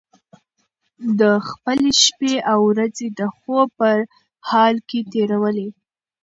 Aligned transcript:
ده 1.19 1.31
خپلې 1.49 1.91
شپې 2.03 2.33
او 2.51 2.59
ورځې 2.71 3.07
د 3.19 3.21
خوب 3.35 3.67
په 3.79 3.89
حال 4.49 4.75
کې 4.89 4.99
تېرولې. 5.13 5.69